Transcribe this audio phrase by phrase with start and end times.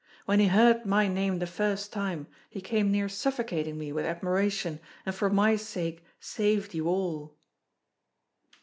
[0.25, 4.79] When he heard my name the first time, he came near suffocating me with admiration,
[5.05, 7.35] and for my sake saved you all."